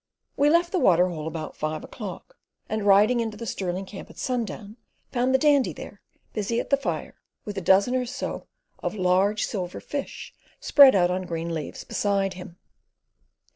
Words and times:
We 0.35 0.49
left 0.49 0.71
the 0.71 0.79
water 0.79 1.07
hole 1.09 1.27
about 1.27 1.55
five 1.55 1.83
o'clock, 1.83 2.35
and 2.67 2.87
riding 2.87 3.19
into 3.19 3.37
the 3.37 3.45
Stirling 3.45 3.85
camp 3.85 4.09
at 4.09 4.17
sundown, 4.17 4.77
found 5.11 5.31
the 5.31 5.37
Dandy 5.37 5.73
there, 5.73 6.01
busy 6.33 6.59
at 6.59 6.71
the 6.71 6.75
fire, 6.75 7.21
with 7.45 7.55
a 7.55 7.61
dozen 7.61 7.93
or 7.95 8.07
so 8.07 8.47
of 8.79 8.95
large 8.95 9.45
silver 9.45 9.79
fish 9.79 10.33
spread 10.59 10.95
out 10.95 11.11
on 11.11 11.27
green 11.27 11.53
leaves 11.53 11.83
beside 11.83 12.33
him. 12.33 12.57